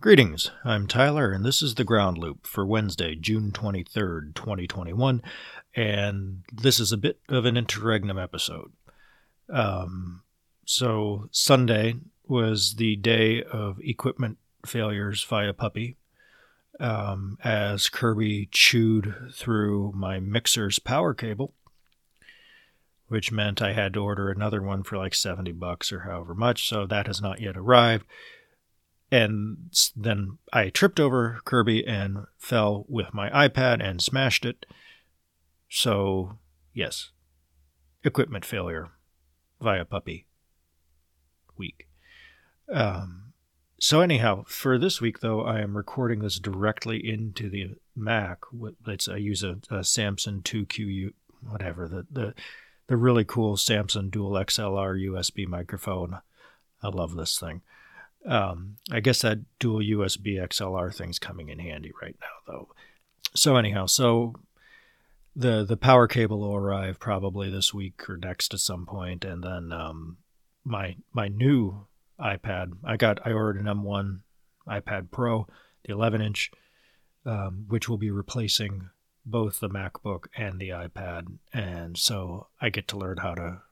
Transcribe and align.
Greetings, 0.00 0.52
I'm 0.62 0.86
Tyler, 0.86 1.32
and 1.32 1.44
this 1.44 1.60
is 1.60 1.74
the 1.74 1.82
Ground 1.82 2.18
Loop 2.18 2.46
for 2.46 2.64
Wednesday, 2.64 3.16
June 3.16 3.50
23rd, 3.50 4.32
2021. 4.32 5.20
And 5.74 6.44
this 6.52 6.78
is 6.78 6.92
a 6.92 6.96
bit 6.96 7.18
of 7.28 7.44
an 7.44 7.56
interregnum 7.56 8.16
episode. 8.16 8.70
Um, 9.52 10.22
so, 10.64 11.28
Sunday 11.32 11.96
was 12.28 12.76
the 12.76 12.94
day 12.94 13.42
of 13.42 13.80
equipment 13.82 14.38
failures 14.64 15.24
via 15.24 15.52
Puppy. 15.52 15.96
Um, 16.78 17.36
as 17.42 17.88
Kirby 17.88 18.48
chewed 18.52 19.32
through 19.34 19.94
my 19.96 20.20
mixer's 20.20 20.78
power 20.78 21.12
cable, 21.12 21.54
which 23.08 23.32
meant 23.32 23.60
I 23.60 23.72
had 23.72 23.94
to 23.94 24.04
order 24.04 24.30
another 24.30 24.62
one 24.62 24.84
for 24.84 24.96
like 24.96 25.16
70 25.16 25.50
bucks 25.52 25.90
or 25.90 26.00
however 26.02 26.36
much. 26.36 26.68
So 26.68 26.86
that 26.86 27.08
has 27.08 27.20
not 27.20 27.40
yet 27.40 27.56
arrived 27.56 28.06
and 29.10 29.72
then 29.96 30.38
I 30.52 30.68
tripped 30.68 31.00
over 31.00 31.40
Kirby 31.44 31.86
and 31.86 32.26
fell 32.36 32.84
with 32.88 33.14
my 33.14 33.30
iPad 33.30 33.82
and 33.82 34.02
smashed 34.02 34.44
it. 34.44 34.66
So, 35.70 36.38
yes, 36.74 37.10
equipment 38.04 38.44
failure 38.44 38.88
via 39.60 39.84
puppy 39.84 40.26
week. 41.56 41.88
Um, 42.72 43.32
so 43.80 44.00
anyhow, 44.00 44.44
for 44.46 44.78
this 44.78 45.00
week 45.00 45.20
though, 45.20 45.42
I 45.42 45.60
am 45.60 45.76
recording 45.76 46.20
this 46.20 46.38
directly 46.38 47.06
into 47.06 47.48
the 47.48 47.76
Mac. 47.94 48.40
It's 48.86 49.08
I 49.08 49.16
use 49.16 49.42
a, 49.42 49.56
a 49.70 49.84
Samson 49.84 50.42
2Q 50.42 51.12
whatever 51.48 51.86
the 51.86 52.06
the 52.10 52.34
the 52.88 52.96
really 52.96 53.24
cool 53.24 53.56
Samson 53.56 54.08
Dual 54.10 54.32
XLR 54.32 54.98
USB 55.08 55.46
microphone. 55.46 56.18
I 56.82 56.88
love 56.88 57.14
this 57.14 57.38
thing. 57.38 57.62
Um, 58.28 58.76
I 58.90 59.00
guess 59.00 59.22
that 59.22 59.38
dual 59.58 59.80
USB 59.80 60.36
XLR 60.36 60.94
thing's 60.94 61.18
coming 61.18 61.48
in 61.48 61.58
handy 61.58 61.92
right 62.00 62.16
now, 62.20 62.26
though. 62.52 62.68
So 63.34 63.56
anyhow, 63.56 63.86
so 63.86 64.34
the 65.34 65.64
the 65.64 65.76
power 65.76 66.06
cable 66.06 66.40
will 66.40 66.54
arrive 66.54 67.00
probably 67.00 67.50
this 67.50 67.72
week 67.72 68.08
or 68.08 68.18
next 68.18 68.52
at 68.52 68.60
some 68.60 68.84
point, 68.84 69.24
and 69.24 69.42
then 69.42 69.72
um, 69.72 70.18
my 70.64 70.96
my 71.12 71.28
new 71.28 71.86
iPad. 72.20 72.72
I 72.84 72.96
got 72.96 73.26
I 73.26 73.32
ordered 73.32 73.60
an 73.60 73.66
M1 73.66 74.20
iPad 74.68 75.10
Pro, 75.10 75.46
the 75.84 75.92
11 75.92 76.20
inch, 76.20 76.50
um, 77.24 77.64
which 77.68 77.88
will 77.88 77.98
be 77.98 78.10
replacing 78.10 78.90
both 79.24 79.60
the 79.60 79.70
MacBook 79.70 80.26
and 80.36 80.60
the 80.60 80.70
iPad, 80.70 81.38
and 81.52 81.96
so 81.96 82.48
I 82.60 82.68
get 82.68 82.88
to 82.88 82.98
learn 82.98 83.18
how 83.18 83.34
to 83.34 83.62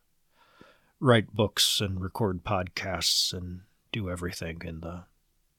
write 0.98 1.34
books 1.34 1.80
and 1.80 2.00
record 2.00 2.42
podcasts 2.42 3.34
and 3.34 3.60
do 3.96 4.10
everything 4.10 4.60
in 4.64 4.80
the 4.80 5.04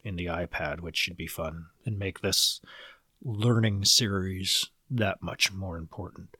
in 0.04 0.16
the 0.16 0.28
iPad, 0.28 0.80
which 0.80 0.96
should 0.96 1.18
be 1.18 1.28
fun 1.28 1.66
and 1.86 1.98
make 1.98 2.22
this 2.22 2.62
learning 3.24 3.84
series 3.84 4.70
that 4.90 5.22
much 5.22 5.52
more 5.52 5.78
important. 5.78 6.38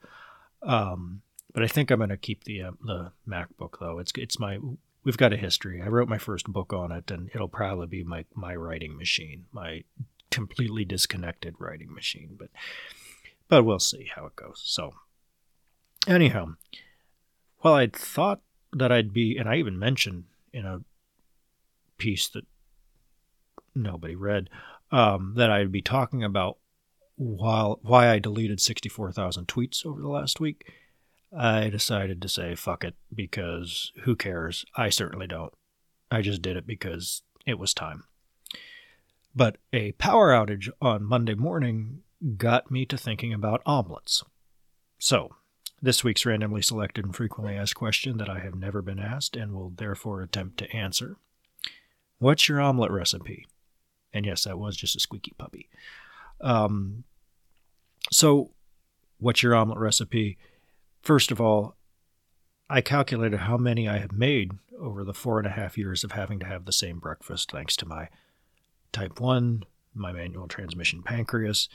Um, 0.62 1.22
but 1.52 1.62
I 1.62 1.66
think 1.66 1.90
I'm 1.90 1.98
going 1.98 2.10
to 2.10 2.16
keep 2.16 2.44
the 2.44 2.62
uh, 2.62 2.70
the 2.84 3.12
MacBook 3.26 3.80
though. 3.80 3.98
It's 3.98 4.12
it's 4.16 4.38
my 4.38 4.58
we've 5.04 5.16
got 5.16 5.32
a 5.32 5.36
history. 5.36 5.82
I 5.82 5.88
wrote 5.88 6.08
my 6.08 6.18
first 6.18 6.46
book 6.46 6.72
on 6.72 6.92
it, 6.92 7.10
and 7.10 7.30
it'll 7.34 7.48
probably 7.48 7.86
be 7.86 8.04
my 8.04 8.24
my 8.34 8.54
writing 8.54 8.96
machine, 8.96 9.46
my 9.52 9.82
completely 10.30 10.84
disconnected 10.84 11.56
writing 11.58 11.92
machine. 11.92 12.36
But 12.38 12.50
but 13.48 13.64
we'll 13.64 13.80
see 13.80 14.08
how 14.14 14.26
it 14.26 14.36
goes. 14.36 14.62
So 14.64 14.94
anyhow, 16.06 16.54
well, 17.62 17.74
I 17.74 17.88
thought 17.88 18.40
that 18.72 18.92
I'd 18.92 19.12
be, 19.12 19.36
and 19.36 19.48
I 19.48 19.56
even 19.56 19.78
mentioned 19.78 20.24
in 20.52 20.64
a 20.64 20.82
piece 21.98 22.28
that 22.28 22.46
nobody 23.74 24.14
read 24.14 24.48
um, 24.90 25.34
that 25.36 25.50
I'd 25.50 25.72
be 25.72 25.82
talking 25.82 26.24
about 26.24 26.58
while 27.16 27.78
why 27.82 28.10
I 28.10 28.18
deleted 28.18 28.60
64,000 28.60 29.46
tweets 29.48 29.84
over 29.84 30.00
the 30.00 30.08
last 30.08 30.40
week. 30.40 30.72
I 31.36 31.68
decided 31.68 32.22
to 32.22 32.28
say 32.28 32.54
fuck 32.54 32.84
it 32.84 32.94
because 33.14 33.92
who 34.02 34.16
cares? 34.16 34.64
I 34.76 34.88
certainly 34.88 35.26
don't. 35.26 35.52
I 36.10 36.22
just 36.22 36.40
did 36.40 36.56
it 36.56 36.66
because 36.66 37.22
it 37.44 37.58
was 37.58 37.74
time. 37.74 38.04
But 39.34 39.58
a 39.72 39.92
power 39.92 40.30
outage 40.30 40.70
on 40.80 41.04
Monday 41.04 41.34
morning 41.34 42.00
got 42.36 42.70
me 42.70 42.86
to 42.86 42.96
thinking 42.96 43.32
about 43.32 43.62
omelets. 43.66 44.24
So, 44.98 45.34
this 45.80 46.02
week's 46.02 46.26
randomly 46.26 46.62
selected 46.62 47.04
and 47.04 47.14
frequently 47.14 47.54
asked 47.54 47.76
question 47.76 48.16
that 48.18 48.28
I 48.28 48.40
have 48.40 48.54
never 48.54 48.82
been 48.82 48.98
asked 48.98 49.36
and 49.36 49.52
will 49.52 49.70
therefore 49.70 50.22
attempt 50.22 50.56
to 50.58 50.72
answer 50.74 51.18
What's 52.18 52.48
your 52.48 52.60
omelet 52.60 52.90
recipe? 52.90 53.46
And 54.12 54.26
yes, 54.26 54.44
that 54.44 54.58
was 54.58 54.76
just 54.76 54.96
a 54.96 55.00
squeaky 55.00 55.34
puppy. 55.38 55.68
Um, 56.40 57.04
so, 58.10 58.52
what's 59.18 59.42
your 59.42 59.54
omelet 59.54 59.78
recipe? 59.78 60.38
First 61.02 61.30
of 61.30 61.40
all, 61.40 61.76
I 62.70 62.80
calculated 62.80 63.40
how 63.40 63.56
many 63.56 63.88
I 63.88 63.98
have 63.98 64.12
made 64.12 64.52
over 64.78 65.04
the 65.04 65.14
four 65.14 65.38
and 65.38 65.46
a 65.46 65.50
half 65.50 65.78
years 65.78 66.04
of 66.04 66.12
having 66.12 66.38
to 66.40 66.46
have 66.46 66.64
the 66.64 66.72
same 66.72 66.98
breakfast, 66.98 67.50
thanks 67.50 67.76
to 67.76 67.86
my 67.86 68.08
type 68.92 69.20
1, 69.20 69.64
my 69.94 70.12
manual 70.12 70.48
transmission 70.48 71.02
pancreas, 71.02 71.68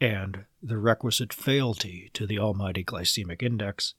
and 0.00 0.44
the 0.62 0.78
requisite 0.78 1.32
fealty 1.32 2.10
to 2.12 2.26
the 2.26 2.38
almighty 2.38 2.84
glycemic 2.84 3.42
index, 3.42 3.94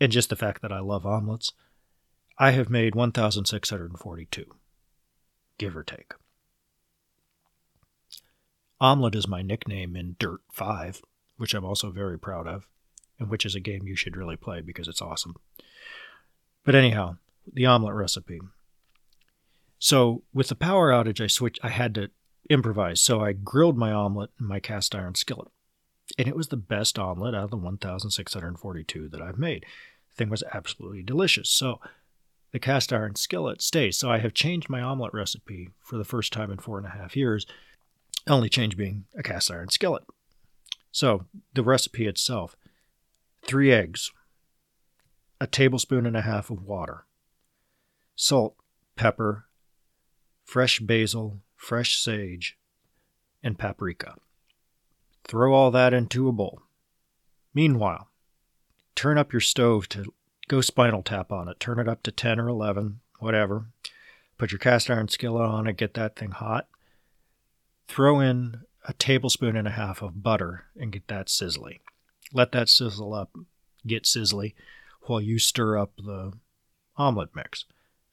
and 0.00 0.12
just 0.12 0.30
the 0.30 0.36
fact 0.36 0.62
that 0.62 0.72
I 0.72 0.80
love 0.80 1.04
omelets. 1.04 1.52
I 2.42 2.52
have 2.52 2.70
made 2.70 2.94
1,642, 2.94 4.46
give 5.58 5.76
or 5.76 5.84
take. 5.84 6.14
Omelette 8.80 9.14
is 9.14 9.28
my 9.28 9.42
nickname 9.42 9.94
in 9.94 10.16
Dirt 10.18 10.40
5, 10.50 11.02
which 11.36 11.52
I'm 11.52 11.66
also 11.66 11.90
very 11.90 12.18
proud 12.18 12.46
of, 12.46 12.66
and 13.18 13.28
which 13.28 13.44
is 13.44 13.54
a 13.54 13.60
game 13.60 13.86
you 13.86 13.94
should 13.94 14.16
really 14.16 14.36
play 14.36 14.62
because 14.62 14.88
it's 14.88 15.02
awesome. 15.02 15.36
But 16.64 16.74
anyhow, 16.74 17.16
the 17.52 17.66
omelet 17.66 17.94
recipe. 17.94 18.40
So 19.78 20.22
with 20.32 20.48
the 20.48 20.54
power 20.54 20.90
outage, 20.90 21.22
I 21.22 21.26
switched. 21.26 21.60
I 21.62 21.68
had 21.68 21.94
to 21.96 22.10
improvise, 22.48 23.02
so 23.02 23.20
I 23.20 23.32
grilled 23.32 23.76
my 23.76 23.92
omelet 23.92 24.30
in 24.40 24.46
my 24.46 24.60
cast 24.60 24.94
iron 24.94 25.14
skillet, 25.14 25.48
and 26.16 26.26
it 26.26 26.36
was 26.36 26.48
the 26.48 26.56
best 26.56 26.98
omelet 26.98 27.34
out 27.34 27.44
of 27.44 27.50
the 27.50 27.58
1,642 27.58 29.10
that 29.10 29.20
I've 29.20 29.38
made. 29.38 29.66
The 30.08 30.14
thing 30.14 30.30
was 30.30 30.42
absolutely 30.54 31.02
delicious. 31.02 31.50
So 31.50 31.80
the 32.52 32.58
cast 32.58 32.92
iron 32.92 33.14
skillet 33.14 33.62
stays. 33.62 33.96
So 33.96 34.10
I 34.10 34.18
have 34.18 34.34
changed 34.34 34.68
my 34.68 34.80
omelet 34.80 35.12
recipe 35.12 35.70
for 35.80 35.96
the 35.96 36.04
first 36.04 36.32
time 36.32 36.50
in 36.50 36.58
four 36.58 36.78
and 36.78 36.86
a 36.86 36.90
half 36.90 37.16
years, 37.16 37.46
only 38.28 38.48
change 38.48 38.76
being 38.76 39.04
a 39.16 39.22
cast 39.22 39.50
iron 39.50 39.68
skillet. 39.68 40.04
So 40.92 41.26
the 41.54 41.62
recipe 41.62 42.06
itself 42.06 42.56
three 43.46 43.72
eggs, 43.72 44.10
a 45.40 45.46
tablespoon 45.46 46.06
and 46.06 46.16
a 46.16 46.22
half 46.22 46.50
of 46.50 46.62
water, 46.62 47.06
salt, 48.16 48.56
pepper, 48.96 49.46
fresh 50.44 50.80
basil, 50.80 51.40
fresh 51.56 51.96
sage, 51.96 52.58
and 53.42 53.58
paprika. 53.58 54.16
Throw 55.24 55.54
all 55.54 55.70
that 55.70 55.94
into 55.94 56.28
a 56.28 56.32
bowl. 56.32 56.62
Meanwhile, 57.54 58.08
turn 58.94 59.16
up 59.16 59.32
your 59.32 59.40
stove 59.40 59.88
to 59.90 60.12
go 60.50 60.60
spinal 60.60 61.02
tap 61.02 61.30
on 61.30 61.48
it. 61.48 61.60
Turn 61.60 61.78
it 61.78 61.88
up 61.88 62.02
to 62.02 62.10
10 62.10 62.40
or 62.40 62.48
11, 62.48 62.98
whatever. 63.20 63.66
Put 64.36 64.50
your 64.50 64.58
cast 64.58 64.90
iron 64.90 65.06
skillet 65.06 65.48
on 65.48 65.68
it, 65.68 65.76
get 65.76 65.94
that 65.94 66.16
thing 66.16 66.32
hot. 66.32 66.66
Throw 67.86 68.18
in 68.18 68.62
a 68.84 68.92
tablespoon 68.94 69.56
and 69.56 69.68
a 69.68 69.72
half 69.72 70.02
of 70.02 70.24
butter 70.24 70.64
and 70.76 70.90
get 70.90 71.06
that 71.06 71.28
sizzly. 71.28 71.78
Let 72.32 72.50
that 72.50 72.68
sizzle 72.68 73.14
up, 73.14 73.30
get 73.86 74.04
sizzly, 74.04 74.54
while 75.02 75.20
you 75.20 75.38
stir 75.38 75.78
up 75.78 75.92
the 75.96 76.32
omelet 76.96 77.30
mix. 77.32 77.64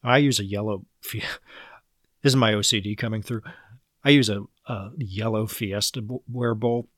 I 0.04 0.18
use 0.18 0.38
a 0.38 0.44
yellow. 0.44 0.84
this 1.12 1.24
is 2.22 2.36
my 2.36 2.52
OCD 2.52 2.96
coming 2.96 3.22
through. 3.22 3.42
I 4.04 4.10
use 4.10 4.28
a, 4.28 4.44
a 4.68 4.90
yellow 4.96 5.48
Fiesta 5.48 6.04
ware 6.28 6.54
bowl 6.54 6.88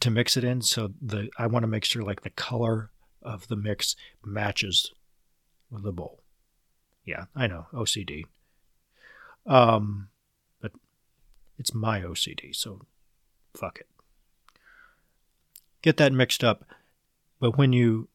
to 0.00 0.10
mix 0.10 0.36
it 0.36 0.42
in, 0.42 0.62
so 0.62 0.90
the 1.00 1.28
I 1.38 1.46
want 1.46 1.62
to 1.62 1.68
make 1.68 1.84
sure 1.84 2.02
like 2.02 2.22
the 2.22 2.30
color 2.30 2.90
of 3.22 3.48
the 3.48 3.56
mix 3.56 3.96
matches 4.24 4.92
with 5.70 5.82
the 5.82 5.92
bowl. 5.92 6.20
Yeah, 7.04 7.24
I 7.34 7.46
know, 7.46 7.66
OCD. 7.72 8.24
Um, 9.46 10.08
but 10.60 10.72
it's 11.58 11.74
my 11.74 12.00
OCD, 12.00 12.54
so 12.54 12.82
fuck 13.56 13.78
it. 13.78 13.86
Get 15.82 15.96
that 15.96 16.12
mixed 16.12 16.44
up, 16.44 16.64
but 17.40 17.56
when 17.56 17.72
you, 17.72 18.08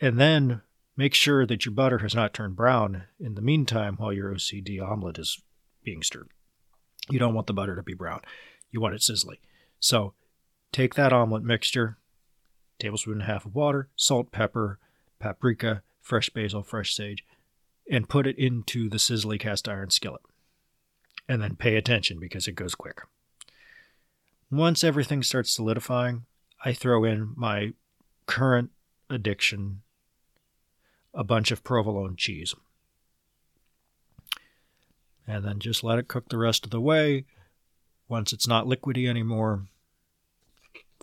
and 0.00 0.20
then 0.20 0.60
make 0.96 1.14
sure 1.14 1.46
that 1.46 1.64
your 1.64 1.72
butter 1.72 1.98
has 1.98 2.14
not 2.14 2.34
turned 2.34 2.56
brown 2.56 3.04
in 3.18 3.34
the 3.34 3.42
meantime 3.42 3.96
while 3.96 4.12
your 4.12 4.34
OCD 4.34 4.80
omelet 4.82 5.18
is 5.18 5.40
being 5.82 6.02
stirred. 6.02 6.28
You 7.08 7.18
don't 7.18 7.34
want 7.34 7.46
the 7.46 7.52
butter 7.52 7.76
to 7.76 7.82
be 7.82 7.94
brown. 7.94 8.20
You 8.70 8.80
want 8.80 8.94
it 8.94 9.00
sizzly. 9.00 9.38
So 9.78 10.14
take 10.72 10.94
that 10.94 11.12
omelet 11.12 11.44
mixture, 11.44 11.98
tablespoon 12.78 13.14
and 13.14 13.22
a 13.22 13.26
half 13.26 13.44
of 13.46 13.54
water, 13.54 13.88
salt, 13.96 14.30
pepper, 14.32 14.78
paprika, 15.18 15.82
fresh 16.00 16.30
basil, 16.30 16.62
fresh 16.62 16.94
sage, 16.94 17.24
and 17.90 18.08
put 18.08 18.26
it 18.26 18.38
into 18.38 18.88
the 18.88 18.98
sizzly 18.98 19.38
cast 19.38 19.68
iron 19.68 19.90
skillet. 19.90 20.22
and 21.28 21.42
then 21.42 21.56
pay 21.56 21.76
attention 21.76 22.20
because 22.20 22.46
it 22.46 22.52
goes 22.52 22.74
quick. 22.74 23.02
Once 24.50 24.84
everything 24.84 25.22
starts 25.22 25.50
solidifying, 25.50 26.24
I 26.64 26.72
throw 26.72 27.02
in 27.04 27.32
my 27.36 27.72
current 28.26 28.70
addiction 29.10 29.82
a 31.12 31.24
bunch 31.24 31.50
of 31.50 31.64
provolone 31.64 32.14
cheese. 32.16 32.54
And 35.26 35.44
then 35.44 35.58
just 35.58 35.82
let 35.82 35.98
it 35.98 36.06
cook 36.06 36.28
the 36.28 36.38
rest 36.38 36.64
of 36.64 36.70
the 36.70 36.80
way. 36.80 37.24
Once 38.08 38.32
it's 38.32 38.46
not 38.46 38.66
liquidy 38.66 39.08
anymore, 39.08 39.66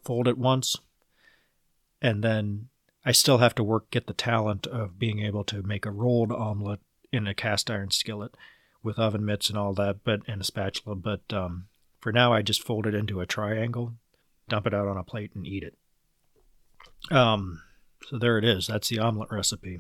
fold 0.04 0.28
it 0.30 0.38
once. 0.38 0.78
And 2.04 2.24
then 2.24 2.68
I 3.06 3.14
still 3.14 3.40
have 3.40 3.56
to 3.56 3.64
work, 3.64 3.90
get 3.90 4.06
the 4.06 4.14
talent 4.14 4.68
of 4.68 5.00
being 5.00 5.20
able 5.20 5.44
to 5.46 5.64
make 5.64 5.86
a 5.86 5.92
rolled 5.92 6.32
omelet 6.32 6.82
in 7.12 7.26
a 7.26 7.34
cast 7.34 7.72
iron 7.72 7.90
skillet 7.92 8.36
with 8.84 9.00
oven 9.00 9.26
mitts 9.26 9.50
and 9.50 9.58
all 9.58 9.74
that, 9.74 10.04
but 10.04 10.20
and 10.28 10.42
a 10.42 10.44
spatula. 10.44 10.96
But 10.96 11.22
um, 11.32 11.68
for 12.02 12.12
now, 12.12 12.34
I 12.34 12.42
just 12.42 12.64
fold 12.64 12.86
it 12.86 12.94
into 12.94 13.22
a 13.22 13.26
triangle, 13.26 13.94
dump 14.50 14.68
it 14.68 14.74
out 14.74 14.90
on 14.90 14.98
a 14.98 15.04
plate, 15.04 15.32
and 15.34 15.48
eat 15.48 15.64
it. 15.64 15.78
Um, 17.10 17.62
so 18.08 18.18
there 18.18 18.38
it 18.38 18.44
is. 18.44 18.68
That's 18.68 18.90
the 18.90 19.00
omelet 19.00 19.32
recipe. 19.32 19.80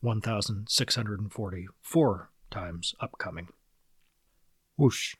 1,644 0.00 2.30
times 2.50 2.94
upcoming. 3.00 3.48
Whoosh. 4.76 5.16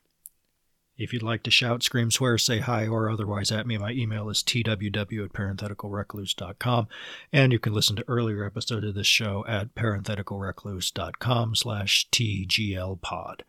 If 0.99 1.13
you'd 1.13 1.23
like 1.23 1.43
to 1.43 1.51
shout, 1.51 1.81
scream, 1.81 2.11
swear, 2.11 2.37
say 2.37 2.59
hi, 2.59 2.85
or 2.85 3.09
otherwise 3.09 3.53
at 3.53 3.65
me, 3.65 3.77
my 3.77 3.91
email 3.91 4.29
is 4.29 4.43
tww 4.43 5.23
at 5.23 5.31
parentheticalrecluse.com. 5.31 6.87
And 7.31 7.53
you 7.53 7.59
can 7.59 7.73
listen 7.73 7.95
to 7.95 8.05
earlier 8.09 8.43
episodes 8.43 8.85
of 8.85 8.95
this 8.95 9.07
show 9.07 9.45
at 9.47 9.73
parentheticalrecluse.com 9.75 11.55
slash 11.55 12.09
tglpod. 12.11 13.39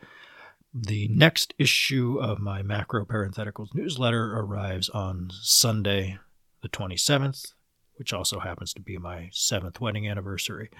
The 0.72 1.08
next 1.08 1.52
issue 1.58 2.20
of 2.20 2.38
my 2.38 2.62
Macro 2.62 3.04
Parentheticals 3.04 3.74
newsletter 3.74 4.38
arrives 4.38 4.88
on 4.88 5.30
Sunday, 5.32 6.18
the 6.62 6.68
27th, 6.68 7.54
which 7.96 8.12
also 8.12 8.38
happens 8.38 8.72
to 8.74 8.80
be 8.80 8.96
my 8.96 9.28
seventh 9.32 9.80
wedding 9.80 10.08
anniversary. 10.08 10.70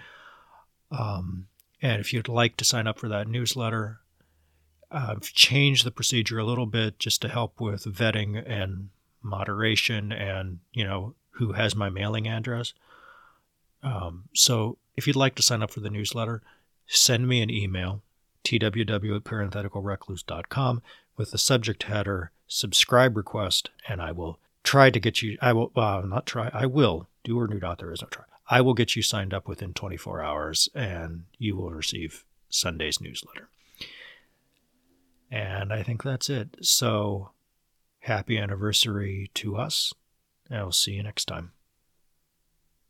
Um, 0.92 1.48
and 1.82 2.00
if 2.00 2.12
you'd 2.12 2.28
like 2.28 2.56
to 2.58 2.64
sign 2.64 2.86
up 2.86 3.00
for 3.00 3.08
that 3.08 3.26
newsletter, 3.26 3.98
I've 4.90 5.32
changed 5.32 5.84
the 5.84 5.90
procedure 5.90 6.38
a 6.38 6.44
little 6.44 6.66
bit 6.66 6.98
just 6.98 7.22
to 7.22 7.28
help 7.28 7.60
with 7.60 7.84
vetting 7.84 8.42
and 8.48 8.90
moderation 9.22 10.12
and, 10.12 10.58
you 10.72 10.84
know, 10.84 11.14
who 11.32 11.52
has 11.52 11.76
my 11.76 11.88
mailing 11.88 12.26
address. 12.26 12.74
Um, 13.82 14.24
so 14.34 14.78
if 14.96 15.06
you'd 15.06 15.16
like 15.16 15.34
to 15.36 15.42
sign 15.42 15.62
up 15.62 15.70
for 15.70 15.80
the 15.80 15.90
newsletter, 15.90 16.42
send 16.86 17.28
me 17.28 17.40
an 17.40 17.50
email, 17.50 18.02
tww 18.44 19.16
at 19.16 19.24
parentheticalrecluse.com, 19.24 20.82
with 21.16 21.30
the 21.30 21.38
subject 21.38 21.84
header 21.84 22.32
subscribe 22.48 23.16
request, 23.16 23.70
and 23.88 24.02
I 24.02 24.12
will 24.12 24.38
try 24.64 24.90
to 24.90 25.00
get 25.00 25.22
you, 25.22 25.38
I 25.40 25.52
will, 25.52 25.70
uh, 25.76 26.02
not 26.04 26.26
try, 26.26 26.50
I 26.52 26.66
will, 26.66 27.08
do 27.22 27.38
or 27.38 27.46
do 27.46 27.58
not, 27.60 27.78
there 27.78 27.92
is 27.92 28.02
no 28.02 28.08
try. 28.08 28.24
I 28.48 28.60
will 28.60 28.74
get 28.74 28.96
you 28.96 29.02
signed 29.02 29.32
up 29.32 29.46
within 29.46 29.72
24 29.72 30.20
hours 30.20 30.68
and 30.74 31.24
you 31.38 31.56
will 31.56 31.70
receive 31.70 32.24
Sunday's 32.48 33.00
newsletter. 33.00 33.48
And 35.30 35.72
I 35.72 35.82
think 35.82 36.02
that's 36.02 36.28
it. 36.28 36.56
So 36.62 37.30
happy 38.00 38.38
anniversary 38.38 39.30
to 39.34 39.56
us. 39.56 39.92
I'll 40.50 40.72
see 40.72 40.92
you 40.92 41.02
next 41.02 41.26
time. 41.26 41.52